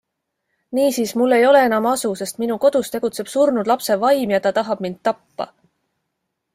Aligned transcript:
Niisiis, 0.77 1.11
mul 1.21 1.35
ei 1.37 1.45
ole 1.49 1.61
enam 1.65 1.87
asu, 1.91 2.11
sest 2.23 2.41
minu 2.45 2.57
kodus 2.65 2.91
tegutseb 2.97 3.31
surnud 3.35 3.71
lapse 3.73 4.01
vaim 4.07 4.35
ja 4.37 4.43
ta 4.47 4.57
tahab 4.61 4.83
mind 4.87 5.03
tappa. 5.11 5.53